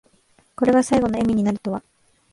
[0.55, 1.83] これが最期の笑みになるとは。